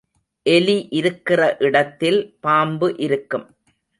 [0.45, 3.45] எலி இருக்கிற இடத்தில் பாம்பு இருக்கும்.